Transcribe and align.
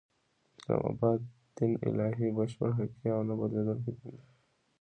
د 0.03 0.03
اسلام 0.03 0.81
مبارک 0.87 1.21
دین 1.55 1.71
الهی، 1.87 2.27
بشپړ، 2.37 2.69
حقیقی 2.79 3.09
او 3.15 3.21
نه 3.29 3.33
بدلیدونکی 3.39 3.91
دین 3.99 4.11
دی 4.15 4.23